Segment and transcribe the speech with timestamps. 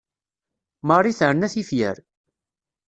[0.87, 1.97] Marie terna tifyar.